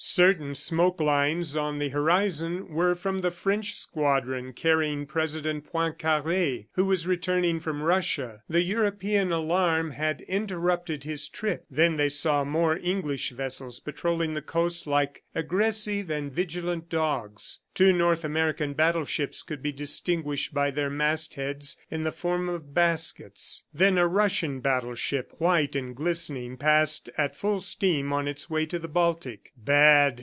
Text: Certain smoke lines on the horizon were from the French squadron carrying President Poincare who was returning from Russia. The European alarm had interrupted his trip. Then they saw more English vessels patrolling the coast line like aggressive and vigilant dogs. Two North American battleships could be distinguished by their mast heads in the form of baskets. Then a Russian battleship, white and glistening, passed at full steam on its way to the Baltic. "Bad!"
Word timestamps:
Certain 0.03 0.55
smoke 0.55 0.99
lines 0.99 1.55
on 1.55 1.77
the 1.77 1.89
horizon 1.89 2.69
were 2.73 2.95
from 2.95 3.21
the 3.21 3.29
French 3.29 3.75
squadron 3.75 4.51
carrying 4.51 5.05
President 5.05 5.71
Poincare 5.71 6.65
who 6.73 6.85
was 6.85 7.05
returning 7.05 7.59
from 7.59 7.83
Russia. 7.83 8.41
The 8.49 8.63
European 8.63 9.31
alarm 9.31 9.91
had 9.91 10.21
interrupted 10.21 11.03
his 11.03 11.29
trip. 11.29 11.65
Then 11.69 11.97
they 11.97 12.09
saw 12.09 12.43
more 12.43 12.77
English 12.77 13.29
vessels 13.29 13.79
patrolling 13.79 14.33
the 14.33 14.41
coast 14.41 14.87
line 14.87 14.91
like 14.97 15.23
aggressive 15.35 16.09
and 16.09 16.33
vigilant 16.33 16.89
dogs. 16.89 17.59
Two 17.73 17.93
North 17.93 18.25
American 18.25 18.73
battleships 18.73 19.41
could 19.43 19.63
be 19.63 19.71
distinguished 19.71 20.53
by 20.53 20.69
their 20.71 20.89
mast 20.89 21.35
heads 21.35 21.77
in 21.89 22.03
the 22.03 22.11
form 22.11 22.49
of 22.49 22.73
baskets. 22.73 23.63
Then 23.73 23.97
a 23.97 24.05
Russian 24.09 24.59
battleship, 24.59 25.31
white 25.37 25.73
and 25.77 25.95
glistening, 25.95 26.57
passed 26.57 27.09
at 27.17 27.33
full 27.37 27.61
steam 27.61 28.11
on 28.11 28.27
its 28.27 28.49
way 28.49 28.65
to 28.65 28.77
the 28.77 28.89
Baltic. 28.89 29.53
"Bad!" 29.55 30.19